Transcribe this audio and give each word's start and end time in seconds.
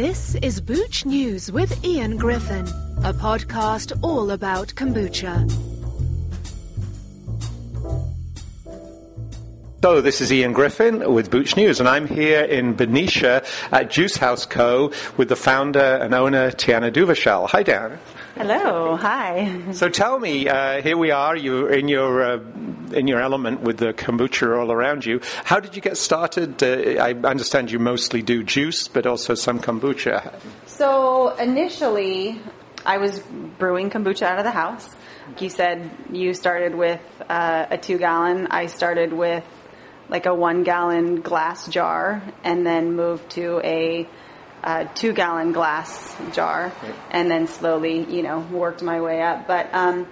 This 0.00 0.34
is 0.36 0.62
Booch 0.62 1.04
News 1.04 1.52
with 1.52 1.84
Ian 1.84 2.16
Griffin, 2.16 2.66
a 3.04 3.12
podcast 3.12 3.92
all 4.02 4.30
about 4.30 4.68
kombucha. 4.68 5.69
So 9.82 10.02
this 10.02 10.20
is 10.20 10.30
Ian 10.30 10.52
Griffin 10.52 11.10
with 11.10 11.30
Booch 11.30 11.56
News, 11.56 11.80
and 11.80 11.88
I'm 11.88 12.06
here 12.06 12.44
in 12.44 12.74
Benicia 12.74 13.46
at 13.72 13.90
Juice 13.90 14.14
House 14.14 14.44
Co. 14.44 14.92
with 15.16 15.30
the 15.30 15.36
founder 15.36 15.80
and 15.80 16.12
owner 16.12 16.50
Tiana 16.50 16.92
Duvashal. 16.92 17.48
Hi, 17.48 17.62
Dan. 17.62 17.98
Hello, 18.36 18.96
hi. 18.96 19.72
So 19.72 19.88
tell 19.88 20.18
me, 20.18 20.50
uh, 20.50 20.82
here 20.82 20.98
we 20.98 21.12
are. 21.12 21.34
You're 21.34 21.72
in 21.72 21.88
your 21.88 22.22
uh, 22.22 22.40
in 22.92 23.08
your 23.08 23.22
element 23.22 23.62
with 23.62 23.78
the 23.78 23.94
kombucha 23.94 24.54
all 24.60 24.70
around 24.70 25.06
you. 25.06 25.22
How 25.44 25.60
did 25.60 25.74
you 25.74 25.80
get 25.80 25.96
started? 25.96 26.62
Uh, 26.62 27.02
I 27.02 27.14
understand 27.14 27.70
you 27.70 27.78
mostly 27.78 28.20
do 28.20 28.42
juice, 28.42 28.86
but 28.86 29.06
also 29.06 29.34
some 29.34 29.60
kombucha. 29.60 30.34
So 30.66 31.34
initially, 31.36 32.38
I 32.84 32.98
was 32.98 33.20
brewing 33.58 33.88
kombucha 33.88 34.24
out 34.24 34.36
of 34.36 34.44
the 34.44 34.50
house. 34.50 34.90
You 35.38 35.48
said 35.48 35.90
you 36.12 36.34
started 36.34 36.74
with 36.74 37.00
uh, 37.30 37.64
a 37.70 37.78
two 37.78 37.96
gallon. 37.96 38.48
I 38.48 38.66
started 38.66 39.14
with 39.14 39.42
like 40.10 40.26
a 40.26 40.34
one 40.34 40.64
gallon 40.64 41.22
glass 41.22 41.68
jar, 41.68 42.22
and 42.44 42.66
then 42.66 42.94
moved 42.94 43.30
to 43.30 43.60
a 43.64 44.06
uh, 44.62 44.84
two 44.94 45.12
gallon 45.12 45.52
glass 45.52 46.16
jar 46.32 46.72
and 47.10 47.30
then 47.30 47.46
slowly, 47.46 48.04
you 48.14 48.22
know, 48.22 48.40
worked 48.40 48.82
my 48.82 49.00
way 49.00 49.22
up. 49.22 49.46
But 49.46 49.72
um, 49.72 50.06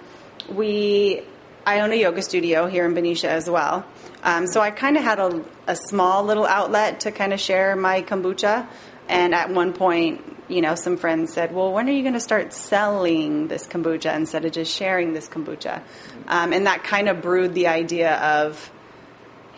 we, 0.49 1.21
I 1.65 1.81
own 1.81 1.91
a 1.91 1.95
yoga 1.95 2.21
studio 2.21 2.67
here 2.67 2.85
in 2.85 2.93
Benicia 2.93 3.29
as 3.29 3.49
well. 3.49 3.85
Um, 4.23 4.47
so 4.47 4.59
I 4.59 4.71
kind 4.71 4.97
of 4.97 5.03
had 5.03 5.19
a, 5.19 5.45
a 5.67 5.75
small 5.75 6.23
little 6.23 6.45
outlet 6.45 7.01
to 7.01 7.11
kind 7.11 7.33
of 7.33 7.39
share 7.39 7.75
my 7.75 8.01
kombucha. 8.01 8.67
And 9.07 9.33
at 9.33 9.49
one 9.49 9.73
point, 9.73 10.37
you 10.47 10.61
know, 10.61 10.75
some 10.75 10.97
friends 10.97 11.33
said, 11.33 11.53
well, 11.53 11.71
when 11.71 11.87
are 11.87 11.91
you 11.91 12.01
going 12.01 12.13
to 12.15 12.19
start 12.19 12.53
selling 12.53 13.47
this 13.47 13.67
kombucha 13.67 14.15
instead 14.15 14.45
of 14.45 14.51
just 14.51 14.75
sharing 14.75 15.13
this 15.13 15.27
kombucha? 15.27 15.83
Um, 16.27 16.53
and 16.53 16.65
that 16.65 16.83
kind 16.83 17.07
of 17.07 17.21
brewed 17.21 17.53
the 17.53 17.67
idea 17.67 18.15
of, 18.15 18.71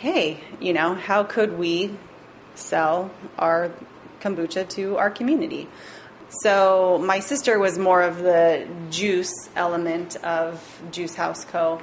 hey, 0.02 0.40
you 0.60 0.74
know, 0.74 0.96
how 0.96 1.24
could 1.24 1.58
we 1.58 1.92
sell 2.56 3.12
our 3.38 3.72
kombucha 4.22 4.68
to 4.70 4.98
our 4.98 5.10
community. 5.10 5.68
So 6.30 7.02
my 7.04 7.20
sister 7.20 7.60
was 7.60 7.78
more 7.78 8.02
of 8.02 8.20
the 8.20 8.68
juice 8.90 9.50
element 9.56 10.16
of 10.18 10.82
Juice 10.92 11.16
House 11.16 11.44
Co. 11.46 11.82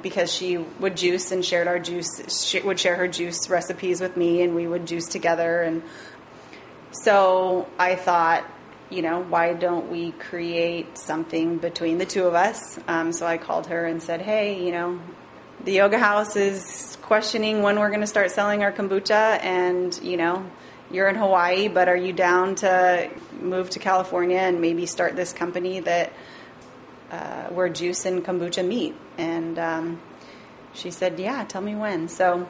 Because 0.00 0.32
she 0.32 0.56
would 0.56 0.96
juice 0.96 1.32
and 1.32 1.44
shared 1.44 1.68
our 1.68 1.78
juice, 1.78 2.08
she 2.46 2.60
would 2.60 2.80
share 2.80 2.96
her 2.96 3.08
juice 3.08 3.50
recipes 3.50 4.00
with 4.00 4.16
me, 4.16 4.40
and 4.40 4.54
we 4.54 4.66
would 4.66 4.86
juice 4.86 5.06
together. 5.06 5.60
And 5.60 5.82
so 6.92 7.68
I 7.78 7.96
thought, 7.96 8.50
you 8.88 9.02
know, 9.02 9.20
why 9.20 9.52
don't 9.52 9.90
we 9.90 10.12
create 10.12 10.96
something 10.96 11.58
between 11.58 11.98
the 11.98 12.06
two 12.06 12.24
of 12.24 12.32
us? 12.32 12.80
Um, 12.88 13.12
so 13.12 13.26
I 13.26 13.36
called 13.36 13.66
her 13.66 13.84
and 13.84 14.02
said, 14.02 14.22
hey, 14.22 14.64
you 14.64 14.72
know, 14.72 14.98
the 15.64 15.72
yoga 15.72 15.98
house 15.98 16.36
is 16.36 16.98
questioning 17.02 17.62
when 17.62 17.78
we're 17.78 17.88
going 17.88 18.00
to 18.00 18.06
start 18.06 18.30
selling 18.30 18.62
our 18.62 18.72
kombucha, 18.72 19.42
and 19.42 19.98
you 20.02 20.16
know, 20.16 20.44
you're 20.90 21.08
in 21.08 21.16
Hawaii, 21.16 21.68
but 21.68 21.88
are 21.88 21.96
you 21.96 22.12
down 22.12 22.54
to 22.56 23.10
move 23.40 23.70
to 23.70 23.78
California 23.78 24.38
and 24.38 24.60
maybe 24.60 24.86
start 24.86 25.16
this 25.16 25.32
company 25.32 25.80
that 25.80 26.12
uh, 27.10 27.44
where 27.48 27.68
juice 27.68 28.04
and 28.04 28.24
kombucha 28.24 28.66
meet? 28.66 28.94
And 29.18 29.58
um, 29.58 30.00
she 30.74 30.90
said, 30.90 31.18
yeah, 31.18 31.44
tell 31.44 31.62
me 31.62 31.74
when. 31.74 32.08
So. 32.08 32.48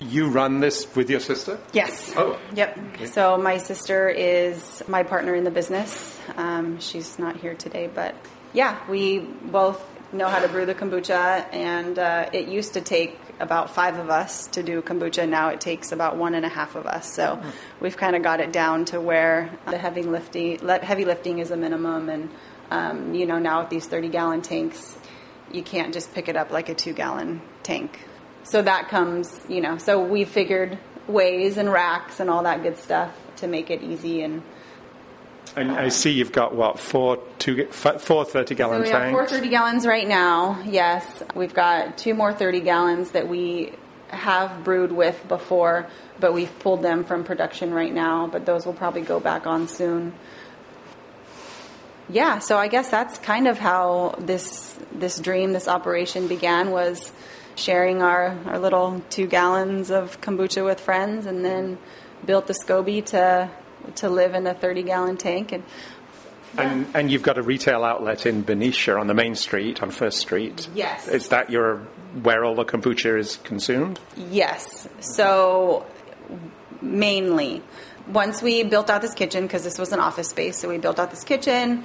You 0.00 0.28
run 0.28 0.60
this 0.60 0.94
with 0.96 1.10
your 1.10 1.20
sister? 1.20 1.60
Yes. 1.72 2.12
Oh. 2.16 2.38
Yep. 2.54 2.78
Okay. 2.94 3.06
So 3.06 3.36
my 3.36 3.58
sister 3.58 4.08
is 4.08 4.82
my 4.88 5.02
partner 5.02 5.34
in 5.34 5.44
the 5.44 5.50
business. 5.50 6.18
Um, 6.36 6.80
she's 6.80 7.18
not 7.18 7.36
here 7.36 7.54
today, 7.54 7.88
but 7.92 8.14
yeah, 8.52 8.78
we 8.88 9.18
both 9.20 9.80
know 10.12 10.28
how 10.28 10.40
to 10.40 10.48
brew 10.48 10.66
the 10.66 10.74
kombucha, 10.74 11.46
and 11.52 11.98
uh, 11.98 12.28
it 12.32 12.48
used 12.48 12.74
to 12.74 12.80
take 12.80 13.18
about 13.40 13.70
five 13.70 13.98
of 13.98 14.10
us 14.10 14.46
to 14.48 14.62
do 14.62 14.82
kombucha. 14.82 15.28
Now 15.28 15.48
it 15.48 15.60
takes 15.60 15.92
about 15.92 16.16
one 16.16 16.34
and 16.34 16.44
a 16.44 16.48
half 16.48 16.76
of 16.76 16.86
us. 16.86 17.12
So 17.12 17.36
mm-hmm. 17.36 17.50
we've 17.80 17.96
kind 17.96 18.14
of 18.14 18.22
got 18.22 18.40
it 18.40 18.52
down 18.52 18.84
to 18.86 19.00
where 19.00 19.50
the 19.66 19.78
heavy 19.78 20.02
lifting, 20.02 20.66
heavy 20.68 21.04
lifting 21.04 21.38
is 21.38 21.50
a 21.50 21.56
minimum, 21.56 22.08
and 22.08 22.30
um, 22.70 23.14
you 23.14 23.26
know 23.26 23.38
now 23.38 23.62
with 23.62 23.70
these 23.70 23.86
thirty 23.86 24.08
gallon 24.08 24.42
tanks, 24.42 24.98
you 25.50 25.62
can't 25.62 25.92
just 25.92 26.14
pick 26.14 26.28
it 26.28 26.36
up 26.36 26.50
like 26.50 26.68
a 26.68 26.74
two 26.74 26.92
gallon 26.92 27.40
tank. 27.62 27.98
So 28.44 28.62
that 28.62 28.88
comes, 28.88 29.40
you 29.48 29.60
know. 29.60 29.78
So 29.78 30.04
we 30.04 30.24
figured 30.24 30.78
ways 31.06 31.56
and 31.56 31.70
racks 31.72 32.20
and 32.20 32.28
all 32.30 32.42
that 32.44 32.62
good 32.62 32.78
stuff 32.78 33.12
to 33.36 33.46
make 33.46 33.70
it 33.70 33.82
easy 33.82 34.22
and 34.22 34.42
and 35.56 35.70
I 35.70 35.88
see 35.88 36.10
you've 36.10 36.32
got 36.32 36.54
what 36.54 36.78
four 36.78 37.18
two 37.38 37.66
four 37.66 38.24
thirty 38.24 38.54
gallon 38.54 38.80
so 38.80 38.84
we 38.84 38.90
tanks. 38.90 39.04
have 39.04 39.12
four 39.12 39.26
thirty 39.26 39.48
gallons 39.48 39.86
right 39.86 40.06
now. 40.06 40.62
Yes, 40.64 41.22
we've 41.34 41.54
got 41.54 41.98
two 41.98 42.14
more 42.14 42.32
thirty 42.32 42.60
gallons 42.60 43.12
that 43.12 43.28
we 43.28 43.72
have 44.08 44.64
brewed 44.64 44.92
with 44.92 45.26
before, 45.28 45.86
but 46.20 46.32
we've 46.34 46.56
pulled 46.58 46.82
them 46.82 47.04
from 47.04 47.24
production 47.24 47.72
right 47.72 47.92
now. 47.92 48.26
But 48.26 48.46
those 48.46 48.66
will 48.66 48.74
probably 48.74 49.02
go 49.02 49.20
back 49.20 49.46
on 49.46 49.68
soon. 49.68 50.14
Yeah, 52.08 52.40
so 52.40 52.58
I 52.58 52.68
guess 52.68 52.90
that's 52.90 53.18
kind 53.18 53.48
of 53.48 53.58
how 53.58 54.16
this 54.18 54.78
this 54.92 55.18
dream, 55.18 55.52
this 55.52 55.68
operation 55.68 56.28
began 56.28 56.70
was 56.70 57.12
sharing 57.54 58.02
our, 58.02 58.36
our 58.46 58.58
little 58.58 59.02
two 59.10 59.26
gallons 59.26 59.90
of 59.90 60.20
kombucha 60.20 60.64
with 60.64 60.80
friends 60.80 61.26
and 61.26 61.44
then 61.44 61.78
built 62.24 62.46
the 62.46 62.54
SCOBY 62.54 63.04
to 63.06 63.50
to 63.96 64.08
live 64.08 64.34
in 64.34 64.46
a 64.46 64.54
30 64.54 64.82
gallon 64.82 65.16
tank 65.16 65.52
and 65.52 65.62
and, 66.58 66.86
and 66.94 67.10
you've 67.10 67.22
got 67.22 67.38
a 67.38 67.42
retail 67.42 67.82
outlet 67.82 68.26
in 68.26 68.42
Benicia 68.42 68.98
on 68.98 69.06
the 69.06 69.14
main 69.14 69.34
street, 69.34 69.82
on 69.82 69.90
First 69.90 70.18
Street. 70.18 70.68
Yes. 70.74 71.08
Is 71.08 71.28
that 71.28 71.50
your 71.50 71.78
where 72.22 72.44
all 72.44 72.54
the 72.54 72.64
kombucha 72.64 73.18
is 73.18 73.36
consumed? 73.36 73.98
Yes. 74.16 74.86
So 75.00 75.86
mainly, 76.82 77.62
once 78.06 78.42
we 78.42 78.64
built 78.64 78.90
out 78.90 79.00
this 79.00 79.14
kitchen, 79.14 79.44
because 79.44 79.64
this 79.64 79.78
was 79.78 79.92
an 79.92 80.00
office 80.00 80.28
space, 80.28 80.58
so 80.58 80.68
we 80.68 80.78
built 80.78 80.98
out 80.98 81.10
this 81.10 81.24
kitchen, 81.24 81.84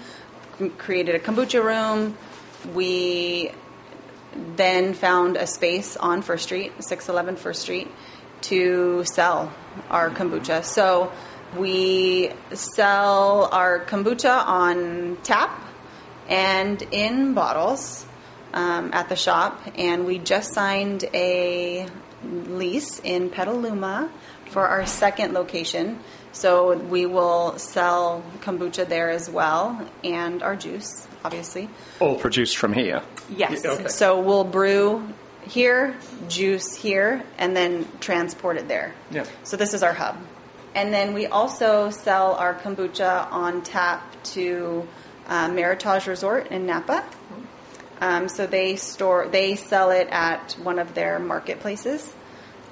created 0.77 1.15
a 1.15 1.19
kombucha 1.19 1.63
room. 1.63 2.17
We 2.73 3.51
then 4.55 4.93
found 4.93 5.37
a 5.37 5.47
space 5.47 5.95
on 5.95 6.21
First 6.21 6.43
Street, 6.43 6.73
611 6.79 7.37
First 7.37 7.61
Street, 7.61 7.87
to 8.41 9.03
sell 9.05 9.53
our 9.89 10.09
kombucha. 10.09 10.65
So 10.65 11.11
we 11.55 12.31
sell 12.53 13.49
our 13.51 13.79
kombucha 13.85 14.45
on 14.45 15.17
tap 15.23 15.63
and 16.27 16.81
in 16.91 17.33
bottles 17.33 18.05
um, 18.53 18.91
at 18.93 19.09
the 19.09 19.15
shop, 19.15 19.61
and 19.75 20.05
we 20.05 20.19
just 20.19 20.53
signed 20.53 21.05
a 21.13 21.87
lease 22.23 22.99
in 22.99 23.29
Petaluma 23.29 24.09
for 24.49 24.67
our 24.67 24.85
second 24.85 25.33
location. 25.33 25.99
So 26.31 26.77
we 26.77 27.05
will 27.05 27.57
sell 27.57 28.23
kombucha 28.41 28.87
there 28.87 29.09
as 29.09 29.29
well, 29.29 29.87
and 30.03 30.43
our 30.43 30.55
juice, 30.55 31.07
obviously. 31.23 31.69
All 31.99 32.15
produced 32.15 32.57
from 32.57 32.73
here. 32.73 33.01
Yes. 33.29 33.65
Okay. 33.65 33.87
So 33.87 34.19
we'll 34.19 34.43
brew 34.43 35.07
here, 35.47 35.95
juice 36.27 36.75
here, 36.75 37.23
and 37.37 37.55
then 37.55 37.87
transport 37.99 38.57
it 38.57 38.67
there. 38.67 38.93
Yeah. 39.11 39.25
So 39.43 39.57
this 39.57 39.73
is 39.73 39.81
our 39.81 39.93
hub. 39.93 40.17
And 40.75 40.93
then 40.93 41.13
we 41.13 41.25
also 41.25 41.89
sell 41.89 42.35
our 42.35 42.53
kombucha 42.53 43.31
on 43.31 43.63
tap 43.63 44.23
to 44.33 44.87
uh, 45.27 45.49
Meritage 45.49 46.07
Resort 46.07 46.47
in 46.47 46.65
Napa. 46.65 47.03
Um, 47.99 48.29
so 48.29 48.45
they 48.45 48.75
store, 48.75 49.27
they 49.27 49.55
sell 49.55 49.89
it 49.89 50.07
at 50.11 50.53
one 50.61 50.77
of 50.77 50.93
their 50.93 51.17
marketplaces, 51.17 52.13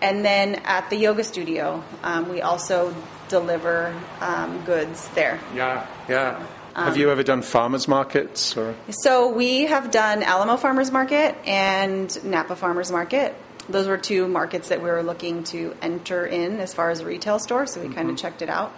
and 0.01 0.23
then 0.23 0.55
at 0.65 0.89
the 0.91 0.97
yoga 0.97 1.23
studio, 1.23 1.83
um, 2.03 2.29
we 2.29 2.41
also 2.41 2.95
deliver 3.27 3.95
um, 4.21 4.63
goods 4.65 5.07
there. 5.09 5.39
Yeah, 5.55 5.87
yeah. 6.07 6.45
have 6.75 6.97
you 6.97 7.09
ever 7.09 7.23
done 7.23 7.41
farmers 7.41 7.87
markets? 7.87 8.55
Or? 8.55 8.75
So 8.89 9.29
we 9.29 9.65
have 9.65 9.89
done 9.89 10.21
Alamo 10.21 10.57
Farmers 10.57 10.91
Market 10.91 11.35
and 11.47 12.23
Napa 12.23 12.55
Farmers 12.55 12.91
Market 12.91 13.35
those 13.69 13.87
were 13.87 13.97
two 13.97 14.27
markets 14.27 14.69
that 14.69 14.81
we 14.81 14.89
were 14.89 15.03
looking 15.03 15.43
to 15.45 15.75
enter 15.81 16.25
in 16.25 16.59
as 16.59 16.73
far 16.73 16.89
as 16.89 16.99
a 16.99 17.05
retail 17.05 17.39
store, 17.39 17.65
so 17.65 17.79
we 17.79 17.87
mm-hmm. 17.87 17.95
kind 17.95 18.09
of 18.09 18.17
checked 18.17 18.41
it 18.41 18.49
out. 18.49 18.73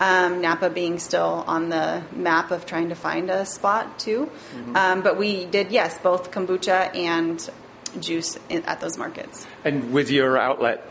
Um, 0.00 0.40
Napa 0.40 0.70
being 0.70 0.98
still 0.98 1.44
on 1.46 1.68
the 1.68 2.02
map 2.12 2.50
of 2.50 2.64
trying 2.64 2.88
to 2.88 2.94
find 2.94 3.28
a 3.30 3.44
spot 3.44 3.98
too. 3.98 4.30
Mm-hmm. 4.54 4.76
Um, 4.76 5.02
but 5.02 5.18
we 5.18 5.44
did, 5.44 5.70
yes, 5.72 5.98
both 5.98 6.30
kombucha 6.30 6.94
and 6.96 7.50
juice 7.98 8.38
in, 8.48 8.62
at 8.64 8.80
those 8.80 8.96
markets. 8.96 9.46
And 9.62 9.92
with 9.92 10.10
your 10.10 10.38
outlet 10.38 10.88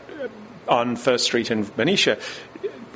on 0.68 0.94
First 0.94 1.24
Street 1.24 1.50
in 1.50 1.64
Benicia, 1.64 2.18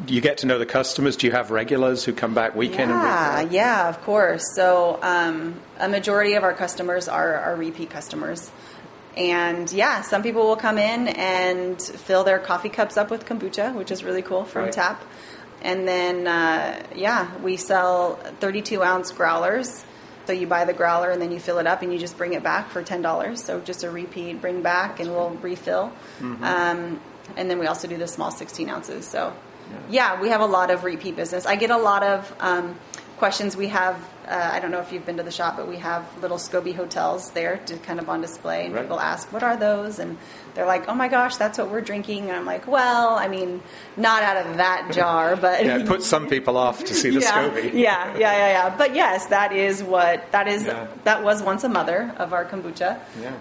you 0.06 0.20
get 0.20 0.38
to 0.38 0.46
know 0.46 0.58
the 0.58 0.66
customers? 0.66 1.16
Do 1.16 1.26
you 1.26 1.32
have 1.32 1.50
regulars 1.50 2.04
who 2.04 2.12
come 2.12 2.34
back 2.34 2.54
weekend 2.54 2.90
yeah, 2.90 3.38
and 3.38 3.48
weekend? 3.48 3.52
Yeah, 3.52 3.88
of 3.88 4.00
course. 4.02 4.44
So 4.54 4.98
um, 5.02 5.60
a 5.78 5.88
majority 5.88 6.34
of 6.34 6.42
our 6.42 6.52
customers 6.52 7.08
are, 7.08 7.34
are 7.36 7.56
repeat 7.56 7.90
customers. 7.90 8.50
And 9.16 9.70
yeah, 9.72 10.02
some 10.02 10.22
people 10.22 10.46
will 10.46 10.56
come 10.56 10.78
in 10.78 11.08
and 11.08 11.80
fill 11.80 12.24
their 12.24 12.38
coffee 12.38 12.68
cups 12.68 12.96
up 12.96 13.10
with 13.10 13.24
kombucha, 13.26 13.74
which 13.74 13.90
is 13.90 14.02
really 14.02 14.22
cool 14.22 14.44
from 14.44 14.64
right. 14.64 14.72
tap. 14.72 15.04
And 15.62 15.88
then, 15.88 16.26
uh, 16.26 16.82
yeah, 16.94 17.36
we 17.38 17.56
sell 17.56 18.16
32 18.40 18.82
ounce 18.82 19.12
growlers. 19.12 19.84
So 20.26 20.32
you 20.32 20.46
buy 20.46 20.64
the 20.64 20.72
growler 20.72 21.10
and 21.10 21.20
then 21.20 21.32
you 21.32 21.38
fill 21.38 21.58
it 21.58 21.66
up 21.66 21.82
and 21.82 21.92
you 21.92 21.98
just 21.98 22.16
bring 22.16 22.32
it 22.32 22.42
back 22.42 22.70
for 22.70 22.82
$10. 22.82 23.38
So 23.38 23.60
just 23.60 23.84
a 23.84 23.90
repeat, 23.90 24.40
bring 24.40 24.62
back 24.62 25.00
and 25.00 25.10
we'll 25.10 25.30
refill. 25.30 25.92
Um, 26.42 27.00
and 27.36 27.50
then 27.50 27.58
we 27.58 27.66
also 27.66 27.88
do 27.88 27.96
the 27.96 28.08
small 28.08 28.30
16 28.30 28.68
ounces. 28.68 29.06
So, 29.06 29.34
yeah, 29.90 30.20
we 30.20 30.28
have 30.28 30.40
a 30.40 30.46
lot 30.46 30.70
of 30.70 30.84
repeat 30.84 31.16
business. 31.16 31.46
I 31.46 31.56
get 31.56 31.70
a 31.70 31.78
lot 31.78 32.02
of 32.02 32.34
um, 32.40 32.78
questions. 33.16 33.56
We 33.56 33.68
have, 33.68 33.96
uh, 34.26 34.50
I 34.52 34.60
don't 34.60 34.70
know 34.70 34.80
if 34.80 34.92
you've 34.92 35.04
been 35.06 35.16
to 35.18 35.22
the 35.22 35.30
shop, 35.30 35.56
but 35.56 35.68
we 35.68 35.76
have 35.76 36.04
little 36.22 36.38
SCOBY 36.38 36.74
hotels 36.74 37.30
there 37.32 37.58
to 37.66 37.76
kind 37.78 37.98
of 38.00 38.08
on 38.08 38.20
display. 38.20 38.66
And 38.66 38.74
Right. 38.74 38.82
people 38.82 38.98
ask, 39.00 39.32
what 39.32 39.42
are 39.42 39.56
those? 39.56 39.98
And 39.98 40.16
they're 40.54 40.66
like, 40.66 40.88
oh 40.88 40.94
my 40.94 41.08
gosh, 41.08 41.36
that's 41.36 41.58
what 41.58 41.68
we're 41.70 41.80
drinking. 41.80 42.28
And 42.28 42.32
I'm 42.32 42.46
like, 42.46 42.66
well, 42.66 43.10
I 43.16 43.28
mean, 43.28 43.62
not 43.96 44.22
out 44.22 44.46
of 44.46 44.56
that 44.56 44.90
jar, 44.92 45.36
but. 45.36 45.64
Yeah, 45.64 45.78
it 45.78 45.86
puts 45.86 46.06
some 46.06 46.28
people 46.28 46.56
off 46.56 46.84
to 46.84 46.94
see 46.94 47.10
the 47.10 47.20
yeah, 47.22 47.48
SCOBY. 47.48 47.72
yeah, 47.74 48.12
yeah, 48.16 48.18
yeah, 48.18 48.48
yeah. 48.48 48.76
But 48.76 48.94
yes, 48.94 49.26
that 49.26 49.52
is 49.52 49.82
what 49.82 50.30
that 50.32 50.48
is. 50.48 50.64
Yeah. 50.64 50.86
That 51.04 51.22
was 51.22 51.42
once 51.42 51.64
a 51.64 51.68
mother 51.68 52.12
of 52.16 52.32
our 52.32 52.44
kombucha. 52.44 52.98
Yeah. 53.20 53.32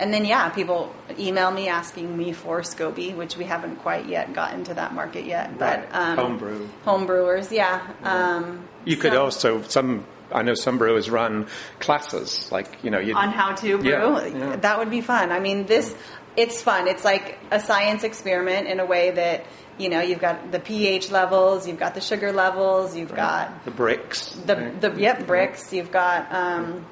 And 0.00 0.14
then 0.14 0.24
yeah, 0.24 0.48
people 0.50 0.94
email 1.18 1.50
me 1.50 1.66
asking 1.66 2.16
me 2.16 2.32
for 2.32 2.60
SCOBY, 2.60 3.16
which 3.16 3.36
we 3.36 3.42
haven't 3.44 3.76
quite 3.76 4.06
yet 4.06 4.32
gotten 4.32 4.62
to 4.64 4.74
that 4.74 4.94
market 4.94 5.24
yet. 5.24 5.58
But 5.58 5.80
Right. 5.80 5.88
um, 5.92 6.16
Homebrew. 6.16 6.68
home 6.84 7.04
brewers, 7.06 7.50
yeah. 7.50 7.80
Um, 8.04 8.68
You 8.88 8.96
could 8.96 9.12
so- 9.12 9.24
also 9.24 9.62
some. 9.62 10.04
I 10.30 10.42
know 10.42 10.52
some 10.54 10.76
brewers 10.76 11.08
run 11.08 11.46
classes, 11.80 12.50
like 12.52 12.84
you 12.84 12.90
know, 12.90 13.00
on 13.00 13.30
how 13.30 13.54
to 13.54 13.78
brew. 13.78 13.88
Yeah, 13.88 14.26
yeah. 14.26 14.56
That 14.56 14.78
would 14.78 14.90
be 14.90 15.00
fun. 15.00 15.32
I 15.32 15.40
mean, 15.40 15.64
this 15.64 15.94
it's 16.36 16.62
fun. 16.62 16.86
It's 16.86 17.04
like 17.04 17.38
a 17.50 17.60
science 17.60 18.04
experiment 18.04 18.68
in 18.68 18.78
a 18.78 18.86
way 18.86 19.10
that 19.10 19.46
you 19.78 19.88
know 19.88 20.00
you've 20.00 20.20
got 20.20 20.52
the 20.52 20.60
pH 20.60 21.10
levels, 21.10 21.66
you've 21.66 21.78
got 21.78 21.94
the 21.94 22.00
sugar 22.00 22.30
levels, 22.32 22.96
you've 22.96 23.14
got 23.14 23.64
the 23.64 23.70
Brix, 23.70 24.46
the 24.46 24.56
right? 24.56 24.80
the 24.80 24.94
yep 25.00 25.20
Brix, 25.20 25.72
you've 25.72 25.90
got 25.90 26.32
um, 26.32 26.86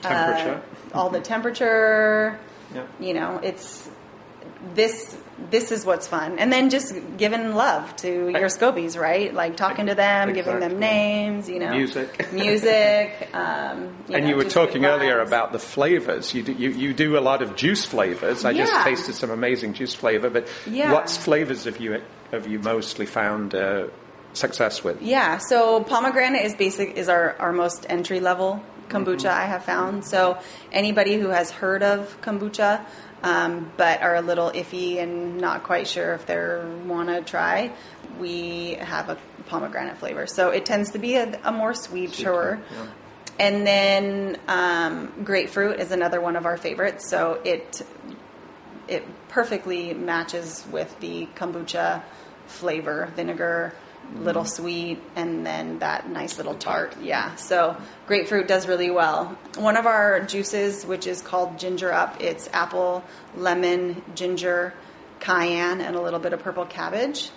temperature. 0.00 0.62
uh, 0.92 0.96
all 0.98 1.10
the 1.10 1.20
temperature. 1.20 2.38
Yeah. 2.74 2.84
You 2.98 3.14
know, 3.14 3.38
it's 3.44 3.88
this. 4.74 5.16
This 5.50 5.70
is 5.70 5.84
what's 5.84 6.08
fun, 6.08 6.38
and 6.38 6.50
then 6.50 6.70
just 6.70 6.94
giving 7.18 7.54
love 7.54 7.94
to 7.96 8.08
your 8.30 8.48
scobies, 8.48 8.98
right? 8.98 9.32
Like 9.34 9.56
talking 9.56 9.86
to 9.86 9.94
them, 9.94 10.32
giving 10.32 10.60
them 10.60 10.78
names. 10.78 11.46
You 11.48 11.58
know, 11.60 11.70
Music. 11.72 12.32
music. 12.32 13.28
Um, 13.34 13.94
and 14.08 14.24
know, 14.24 14.28
you 14.28 14.36
were 14.36 14.44
talking 14.44 14.86
earlier 14.86 15.20
about 15.20 15.52
the 15.52 15.58
flavors. 15.58 16.32
You 16.34 16.42
do, 16.42 16.52
you, 16.52 16.70
you 16.70 16.94
do 16.94 17.18
a 17.18 17.20
lot 17.20 17.42
of 17.42 17.54
juice 17.54 17.84
flavors. 17.84 18.46
I 18.46 18.54
just 18.54 18.72
tasted 18.82 19.14
some 19.14 19.30
amazing 19.30 19.74
juice 19.74 19.94
flavor. 19.94 20.30
But 20.30 20.48
Yeah. 20.66 20.90
what 20.92 21.10
flavors 21.10 21.64
have 21.64 21.80
you 21.80 22.00
have 22.32 22.46
you 22.46 22.58
mostly 22.58 23.04
found 23.06 23.54
uh, 23.54 23.88
success 24.32 24.82
with? 24.82 25.02
Yeah, 25.02 25.38
so 25.38 25.82
pomegranate 25.84 26.44
is 26.46 26.54
basic 26.54 26.96
is 26.96 27.08
our, 27.10 27.36
our 27.38 27.52
most 27.52 27.84
entry 27.88 28.20
level 28.20 28.62
kombucha 28.88 29.26
I 29.26 29.46
have 29.46 29.64
found. 29.64 30.06
So 30.06 30.38
anybody 30.72 31.16
who 31.20 31.28
has 31.28 31.50
heard 31.50 31.82
of 31.82 32.20
kombucha 32.22 32.84
um, 33.22 33.70
but 33.76 34.02
are 34.02 34.16
a 34.16 34.20
little 34.20 34.50
iffy 34.50 34.98
and 34.98 35.38
not 35.38 35.62
quite 35.62 35.88
sure 35.88 36.14
if 36.14 36.26
they 36.26 36.36
want 36.86 37.08
to 37.08 37.22
try, 37.22 37.72
we 38.18 38.74
have 38.74 39.08
a 39.08 39.18
pomegranate 39.46 39.98
flavor. 39.98 40.26
So 40.26 40.50
it 40.50 40.66
tends 40.66 40.92
to 40.92 40.98
be 40.98 41.16
a, 41.16 41.38
a 41.44 41.52
more 41.52 41.74
sweet, 41.74 42.14
sure. 42.14 42.60
yeah. 42.72 42.86
And 43.38 43.66
then 43.66 44.38
um, 44.48 45.12
grapefruit 45.24 45.78
is 45.78 45.90
another 45.90 46.20
one 46.20 46.36
of 46.36 46.46
our 46.46 46.56
favorites. 46.56 47.08
So 47.10 47.40
it 47.44 47.82
it 48.88 49.04
perfectly 49.28 49.92
matches 49.92 50.64
with 50.70 50.98
the 51.00 51.26
kombucha 51.34 52.02
flavor, 52.46 53.12
vinegar, 53.16 53.74
little 54.14 54.44
sweet, 54.44 54.98
and 55.14 55.44
then 55.44 55.78
that 55.80 56.08
nice 56.08 56.38
little 56.38 56.54
tart. 56.54 56.96
Yeah, 57.00 57.34
so 57.36 57.76
grapefruit 58.06 58.48
does 58.48 58.66
really 58.66 58.90
well. 58.90 59.36
One 59.56 59.76
of 59.76 59.86
our 59.86 60.20
juices, 60.20 60.86
which 60.86 61.06
is 61.06 61.22
called 61.22 61.58
Ginger 61.58 61.92
Up, 61.92 62.22
it's 62.22 62.48
apple, 62.52 63.04
lemon, 63.36 64.02
ginger, 64.14 64.74
cayenne, 65.20 65.80
and 65.80 65.96
a 65.96 66.00
little 66.00 66.20
bit 66.20 66.32
of 66.32 66.40
purple 66.40 66.66
cabbage. 66.66 67.30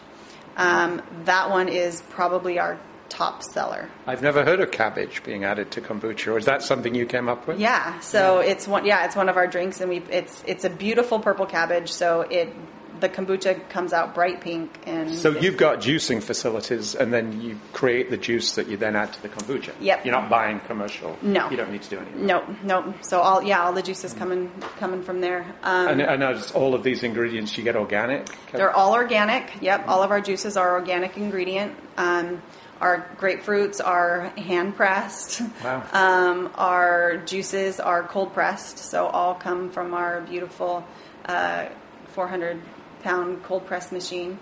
Um, 0.57 1.01
that 1.25 1.49
one 1.49 1.69
is 1.69 2.01
probably 2.09 2.59
our 2.59 2.79
top 3.09 3.43
seller. 3.43 3.89
I've 4.05 4.21
never 4.21 4.45
heard 4.45 4.59
of 4.59 4.71
cabbage 4.71 5.23
being 5.23 5.43
added 5.43 5.71
to 5.71 5.81
kombucha. 5.81 6.27
Or 6.27 6.37
Is 6.37 6.45
that 6.45 6.61
something 6.61 6.93
you 6.93 7.05
came 7.05 7.27
up 7.27 7.47
with? 7.47 7.59
Yeah, 7.59 7.99
so 7.99 8.39
it's 8.39 8.67
one. 8.67 8.85
Yeah, 8.85 9.05
it's 9.05 9.15
one 9.15 9.29
of 9.29 9.37
our 9.37 9.47
drinks, 9.47 9.81
and 9.81 9.89
we 9.89 9.97
it's 10.09 10.43
it's 10.45 10.63
a 10.63 10.69
beautiful 10.69 11.19
purple 11.19 11.45
cabbage. 11.45 11.91
So 11.91 12.21
it 12.21 12.53
the 12.99 13.09
kombucha 13.09 13.69
comes 13.69 13.93
out 13.93 14.13
bright 14.13 14.41
pink, 14.41 14.71
and 14.85 15.13
So 15.13 15.31
you've 15.31 15.57
got 15.57 15.79
juicing 15.79 16.21
facilities, 16.21 16.95
and 16.95 17.13
then 17.13 17.41
you 17.41 17.59
create 17.73 18.09
the 18.09 18.17
juice 18.17 18.55
that 18.55 18.67
you 18.67 18.77
then 18.77 18.95
add 18.95 19.13
to 19.13 19.21
the 19.21 19.29
kombucha. 19.29 19.73
Yep. 19.79 20.05
You're 20.05 20.13
not 20.15 20.29
buying 20.29 20.59
commercial. 20.61 21.17
No. 21.21 21.49
You 21.49 21.57
don't 21.57 21.71
need 21.71 21.81
to 21.83 21.89
do 21.89 21.99
anything. 21.99 22.25
no 22.25 22.43
no. 22.63 22.93
So 23.01 23.19
all 23.21 23.41
yeah, 23.43 23.63
all 23.63 23.73
the 23.73 23.81
juices 23.81 24.13
coming 24.13 24.51
coming 24.77 25.03
from 25.03 25.21
there. 25.21 25.45
Um, 25.63 25.99
And 25.99 26.19
notice 26.19 26.51
all 26.51 26.75
of 26.75 26.83
these 26.83 27.03
ingredients 27.03 27.57
you 27.57 27.63
get 27.63 27.75
organic. 27.75 28.27
They're 28.51 28.75
all 28.75 28.93
organic. 28.93 29.61
Yep, 29.61 29.87
all 29.87 30.03
of 30.03 30.11
our 30.11 30.21
juices 30.21 30.57
are 30.57 30.73
organic 30.73 31.17
ingredient. 31.17 31.75
Um, 31.97 32.41
our 32.81 33.05
grapefruits 33.17 33.85
are 33.85 34.29
hand 34.37 34.75
pressed. 34.75 35.41
Wow. 35.63 35.83
Um, 35.91 36.51
our 36.55 37.17
juices 37.25 37.79
are 37.79 38.03
cold 38.03 38.33
pressed, 38.33 38.77
so 38.77 39.07
all 39.07 39.35
come 39.35 39.69
from 39.69 39.93
our 39.93 40.21
beautiful 40.21 40.85
uh, 41.25 41.67
400 42.13 42.61
pound 43.03 43.43
cold 43.43 43.65
press 43.65 43.91
machine. 43.91 44.39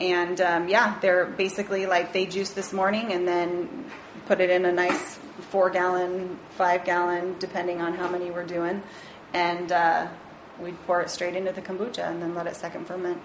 And 0.00 0.40
um, 0.40 0.68
yeah, 0.68 0.98
they're 1.00 1.26
basically 1.26 1.86
like 1.86 2.12
they 2.12 2.26
juice 2.26 2.50
this 2.50 2.72
morning 2.72 3.12
and 3.12 3.28
then 3.28 3.84
put 4.26 4.40
it 4.40 4.48
in 4.50 4.64
a 4.64 4.72
nice 4.72 5.16
four 5.50 5.70
gallon, 5.70 6.38
five 6.56 6.84
gallon, 6.84 7.36
depending 7.38 7.80
on 7.80 7.94
how 7.94 8.08
many 8.08 8.30
we're 8.30 8.44
doing, 8.46 8.82
and 9.34 9.72
uh, 9.72 10.06
we 10.60 10.72
pour 10.86 11.00
it 11.02 11.10
straight 11.10 11.34
into 11.36 11.52
the 11.52 11.60
kombucha 11.62 12.08
and 12.08 12.22
then 12.22 12.34
let 12.34 12.46
it 12.46 12.54
second 12.56 12.86
ferment 12.86 13.20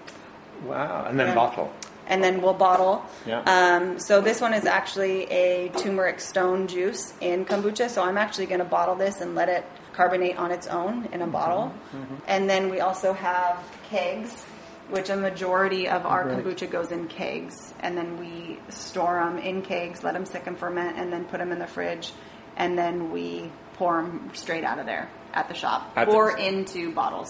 Wow. 0.65 1.05
And 1.07 1.19
then 1.19 1.27
Yeah. 1.27 1.35
bottle. 1.35 1.71
and 2.07 2.23
then 2.23 2.41
we'll 2.41 2.53
bottle. 2.53 3.03
Yeah. 3.25 3.41
Um, 3.41 3.99
so 3.99 4.21
this 4.21 4.39
one 4.39 4.53
is 4.53 4.65
actually 4.65 5.23
a 5.31 5.69
turmeric 5.69 6.19
stone 6.21 6.67
juice 6.67 7.13
in 7.19 7.45
kombucha. 7.45 7.89
So 7.89 8.03
I'm 8.03 8.17
actually 8.17 8.45
going 8.45 8.59
to 8.59 8.65
bottle 8.65 8.95
this 8.95 9.21
and 9.21 9.33
let 9.35 9.49
it 9.49 9.65
carbonate 9.93 10.37
on 10.37 10.51
its 10.51 10.67
own 10.67 11.09
in 11.11 11.21
a 11.21 11.27
bottle. 11.27 11.73
Mm-hmm. 11.93 12.15
And 12.27 12.49
then 12.49 12.69
we 12.69 12.79
also 12.79 13.11
have 13.13 13.57
kegs, 13.89 14.45
which 14.89 15.09
a 15.09 15.15
majority 15.15 15.87
of 15.89 16.05
our 16.05 16.27
Right. 16.27 16.43
kombucha 16.43 16.69
goes 16.69 16.91
in 16.91 17.07
kegs, 17.07 17.73
and 17.79 17.97
then 17.97 18.17
we 18.19 18.59
store 18.69 19.15
them 19.23 19.37
in 19.37 19.61
kegs, 19.61 20.03
let 20.03 20.13
them 20.13 20.25
sick 20.25 20.43
and 20.47 20.57
ferment, 20.57 20.97
and 20.97 21.11
then 21.11 21.25
put 21.25 21.39
them 21.39 21.51
in 21.51 21.59
the 21.59 21.67
fridge, 21.67 22.11
and 22.57 22.77
then 22.77 23.11
we 23.11 23.51
pour 23.73 24.01
them 24.01 24.29
straight 24.33 24.63
out 24.63 24.79
of 24.79 24.85
there 24.85 25.09
at 25.33 25.47
the 25.47 25.53
shop 25.53 25.91
At 25.95 26.09
the- 26.09 26.35
into 26.37 26.93
bottles. 26.93 27.29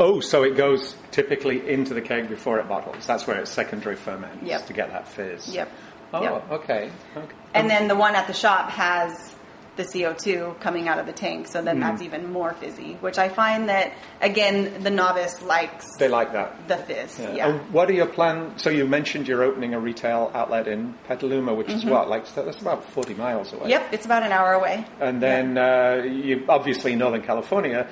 Oh, 0.00 0.20
so 0.20 0.44
it 0.44 0.56
goes 0.56 0.94
typically 1.10 1.68
into 1.68 1.92
the 1.94 2.00
keg 2.02 2.28
before 2.28 2.60
it 2.60 2.68
bottles. 2.68 3.04
That's 3.06 3.26
where 3.26 3.38
it 3.40 3.48
secondary 3.48 3.96
ferments 3.96 4.44
Yep. 4.44 4.66
to 4.66 4.72
get 4.72 4.90
that 4.92 5.08
fizz. 5.08 5.52
Yep. 5.52 5.68
Oh, 6.14 6.22
Yep. 6.22 6.50
okay. 6.52 6.90
okay. 7.16 7.34
And 7.54 7.68
then 7.68 7.88
the 7.88 7.96
one 7.96 8.14
at 8.14 8.26
the 8.28 8.32
shop 8.32 8.70
has 8.70 9.34
the 9.78 9.84
CO2 9.84 10.60
coming 10.60 10.88
out 10.88 10.98
of 10.98 11.06
the 11.06 11.12
tank, 11.12 11.46
so 11.46 11.62
then 11.62 11.78
Mm. 11.78 11.80
that's 11.80 12.02
even 12.02 12.30
more 12.30 12.52
fizzy, 12.52 12.98
which 13.00 13.16
I 13.18 13.30
find 13.30 13.70
that, 13.70 13.92
again, 14.20 14.82
the 14.82 14.90
novice 14.90 15.40
likes 15.40 15.86
they 15.98 16.08
like 16.08 16.32
that. 16.34 16.68
the 16.68 16.76
fizz. 16.76 17.18
Yeah. 17.20 17.32
Yeah. 17.32 17.48
And 17.48 17.72
what 17.72 17.88
are 17.88 17.94
your 17.94 18.06
plans? 18.06 18.60
So 18.62 18.68
you 18.68 18.86
mentioned 18.86 19.26
you're 19.28 19.42
opening 19.44 19.72
a 19.72 19.80
retail 19.80 20.30
outlet 20.34 20.68
in 20.68 20.92
Petaluma, 21.08 21.54
which 21.54 21.70
is 21.70 21.84
what, 21.86 22.10
like 22.10 22.26
that's 22.34 22.60
about 22.60 22.84
40 22.84 23.14
miles 23.14 23.52
away. 23.52 23.62
Mm-hmm. 23.62 23.70
Yep, 23.70 23.92
it's 23.92 24.04
about 24.04 24.22
an 24.24 24.32
hour 24.32 24.52
away. 24.52 24.84
And 25.00 25.22
then 25.22 25.56
uh, 25.56 26.02
you 26.04 26.44
obviously 26.48 26.94
Northern 26.96 27.22
California. 27.22 27.88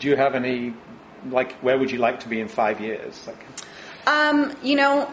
Do 0.00 0.08
you 0.08 0.16
have 0.16 0.34
any 0.34 0.74
like 1.30 1.52
where 1.60 1.78
would 1.78 1.90
you 1.90 1.98
like 1.98 2.20
to 2.20 2.28
be 2.28 2.40
in 2.40 2.48
five 2.48 2.80
years? 2.80 3.26
Like, 3.26 3.44
Um, 4.06 4.52
you 4.62 4.76
know, 4.76 5.08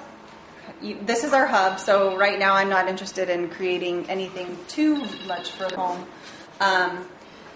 this 1.04 1.24
is 1.24 1.34
our 1.34 1.48
hub, 1.48 1.80
so 1.80 2.18
right 2.18 2.38
now 2.38 2.54
I'm 2.56 2.70
not 2.70 2.88
interested 2.88 3.30
in 3.30 3.50
creating 3.50 4.10
anything 4.10 4.58
too 4.68 5.06
much 5.28 5.52
for 5.52 5.74
home. 5.76 6.06
Um, 6.60 7.08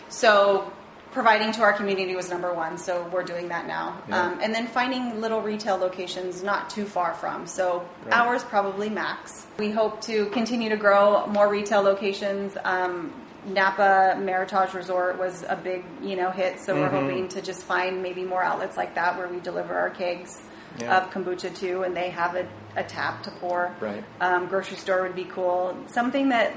so 0.09 0.71
providing 1.11 1.51
to 1.53 1.61
our 1.61 1.73
community 1.73 2.15
was 2.15 2.29
number 2.29 2.53
one, 2.53 2.77
so 2.77 3.07
we're 3.11 3.23
doing 3.23 3.47
that 3.49 3.67
now. 3.67 4.01
Yeah. 4.07 4.21
Um, 4.27 4.39
and 4.41 4.53
then 4.53 4.67
finding 4.67 5.19
little 5.19 5.41
retail 5.41 5.77
locations 5.77 6.43
not 6.43 6.69
too 6.69 6.85
far 6.85 7.13
from. 7.15 7.47
So 7.47 7.87
Right. 8.05 8.13
ours 8.13 8.43
probably 8.43 8.89
max. 8.89 9.47
We 9.57 9.71
hope 9.71 10.01
to 10.01 10.27
continue 10.27 10.69
to 10.69 10.77
grow 10.77 11.25
more 11.27 11.47
retail 11.49 11.81
locations. 11.81 12.55
Um, 12.63 13.13
Napa 13.45 14.15
Meritage 14.19 14.73
Resort 14.73 15.17
was 15.17 15.43
a 15.47 15.55
big, 15.55 15.85
you 16.01 16.17
know, 16.17 16.29
hit. 16.31 16.59
So 16.59 16.75
we're 16.75 16.87
Mm-hmm. 16.89 16.95
hoping 17.07 17.27
to 17.29 17.41
just 17.41 17.63
find 17.63 18.03
maybe 18.03 18.23
more 18.23 18.43
outlets 18.43 18.75
like 18.77 18.95
that 18.95 19.17
where 19.17 19.27
we 19.29 19.39
deliver 19.39 19.73
our 19.73 19.89
kegs 19.89 20.41
yeah. 20.79 20.97
of 20.97 21.11
kombucha 21.11 21.55
too, 21.55 21.83
and 21.83 21.95
they 21.95 22.09
have 22.09 22.35
a, 22.35 22.47
a 22.75 22.83
tap 22.83 23.23
to 23.23 23.31
pour. 23.31 23.75
Right. 23.79 24.03
Um, 24.21 24.47
grocery 24.47 24.77
store 24.77 25.03
would 25.03 25.15
be 25.15 25.25
cool. 25.25 25.77
Something 25.87 26.29
that 26.29 26.53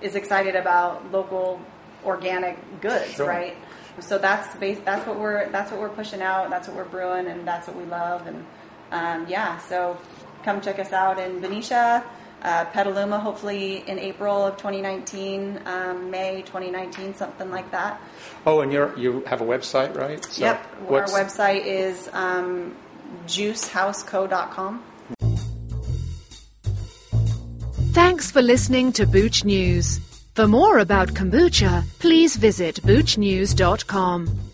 is 0.00 0.14
excited 0.14 0.56
about 0.56 1.10
local 1.12 1.60
organic 2.04 2.80
goods, 2.80 3.14
sure. 3.14 3.26
right? 3.26 3.56
So 4.00 4.18
that's 4.18 4.54
base, 4.56 4.78
that's 4.84 5.06
what 5.06 5.18
we're 5.18 5.48
that's 5.50 5.70
what 5.70 5.80
we're 5.80 5.88
pushing 5.88 6.22
out. 6.22 6.50
That's 6.50 6.68
what 6.68 6.76
we're 6.76 6.84
brewing, 6.84 7.26
and 7.26 7.46
that's 7.46 7.66
what 7.66 7.76
we 7.76 7.84
love. 7.84 8.26
And 8.26 8.44
um, 8.92 9.26
yeah, 9.28 9.58
so 9.58 9.98
come 10.44 10.60
check 10.60 10.78
us 10.78 10.92
out 10.92 11.18
in 11.18 11.40
Benicia, 11.40 12.04
uh, 12.42 12.64
Petaluma, 12.66 13.18
hopefully 13.18 13.82
in 13.88 13.98
April 13.98 14.44
of 14.44 14.56
2019, 14.56 15.60
um, 15.66 16.10
May 16.10 16.42
2019, 16.42 17.14
something 17.14 17.50
like 17.50 17.70
that. 17.72 18.00
Oh, 18.46 18.60
and 18.60 18.72
you 18.72 18.92
you 18.96 19.20
have 19.26 19.40
a 19.40 19.44
website, 19.44 19.96
right? 19.96 20.24
So 20.24 20.42
yep, 20.42 20.64
our 20.88 21.04
website 21.06 21.66
is 21.66 22.08
um, 22.12 22.76
juicehouseco.com. 23.26 24.82
Thanks 27.92 28.30
for 28.30 28.42
listening 28.42 28.92
to 28.92 29.06
Booch 29.06 29.44
News. 29.44 30.00
For 30.34 30.46
more 30.46 30.78
about 30.78 31.08
kombucha, 31.08 31.84
please 31.98 32.36
visit 32.36 32.76
boochnews.com. 32.84 34.47